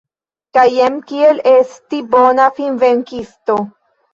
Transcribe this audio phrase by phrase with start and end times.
[0.57, 3.63] Kaj jen kiel esti bona finvenkisto.